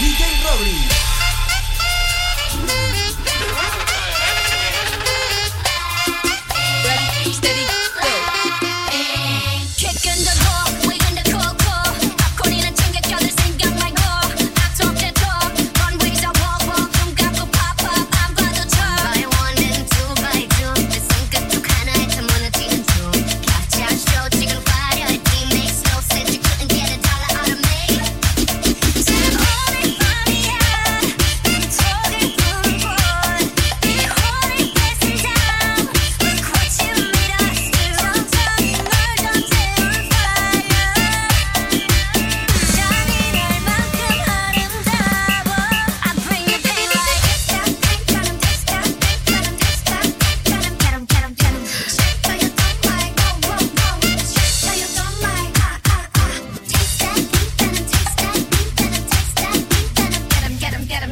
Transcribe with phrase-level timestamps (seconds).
[0.00, 0.37] 你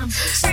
[0.00, 0.49] Damn.